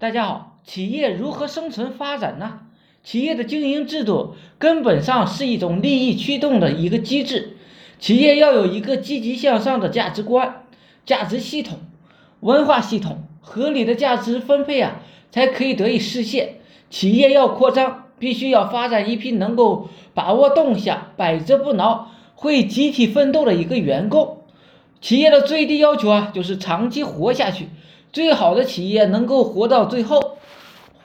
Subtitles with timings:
[0.00, 2.60] 大家好，企业如何生存发展呢？
[3.02, 7.56] 企业的经营制度根本上是一种利益驱动的一个机制，
[7.98, 10.62] 企业要有一个积极向上的价值观、
[11.04, 11.80] 价值系统、
[12.38, 15.00] 文化系统，合理的价值分配啊，
[15.32, 16.60] 才可以得以实现。
[16.88, 24.44] 企业要扩张，必须要发展一批能够把握动向、百折不挠、会集体奋斗的一个员工。
[25.00, 27.68] 企业的最低要求啊，就是长期活下去。
[28.12, 30.38] 最好的企业能够活到最后，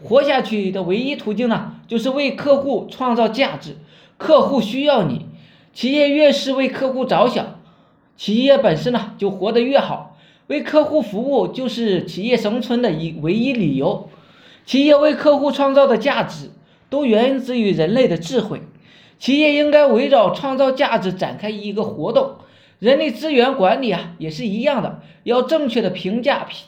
[0.01, 3.77] 活下去的唯一途径呢，就是为客户创造价值。
[4.17, 5.25] 客户需要你，
[5.73, 7.59] 企业越是为客户着想，
[8.15, 10.17] 企业本身呢就活得越好。
[10.47, 14.09] 为客户服务就是企业生存的一唯一理由。
[14.65, 16.51] 企业为客户创造的价值，
[16.89, 18.61] 都源自于人类的智慧。
[19.19, 22.35] 企业应该围绕创造价值展开一个活动。
[22.79, 26.65] 人力资源管理啊，也是一样的，要正确的评价评。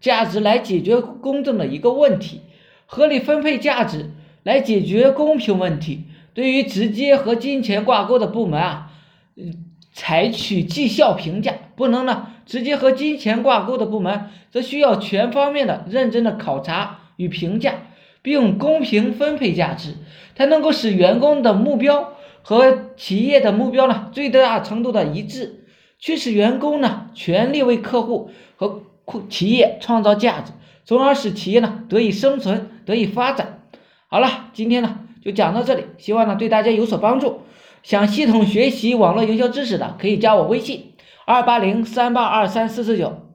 [0.00, 2.42] 价值来解决公正的一个问题，
[2.86, 4.10] 合理分配价值
[4.42, 6.04] 来解决公平问题。
[6.34, 8.90] 对于直接和金钱挂钩的部门啊，
[9.36, 17.74] 嗯，采取绩效评价；不能呢直接和金钱挂钩的部门，则需要全方面的认真的考察与评价，
[18.20, 19.94] 并公平分配价值，
[20.34, 22.12] 才能够使员工的目标
[22.42, 25.64] 和企业的目标呢最大程度的一致，
[25.98, 28.82] 驱使员工呢全力为客户和。
[29.28, 30.52] 企业创造价值，
[30.84, 33.60] 从而使企业呢得以生存、得以发展。
[34.08, 37.40] 好了，今天呢就讲到这里，希望呢对大家有所帮助。
[37.82, 40.92] 想系统学习网络营销知识的，可以加我微信：
[41.24, 43.25] 二八零三八二三四四九。